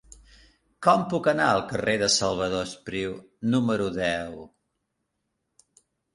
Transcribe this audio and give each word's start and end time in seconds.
Com 0.85 1.03
puc 1.11 1.29
anar 1.31 1.49
al 1.55 1.61
carrer 1.71 1.95
de 2.05 2.07
Salvador 2.13 2.65
Espriu 2.69 3.15
número 3.57 3.93
deu? 4.01 4.43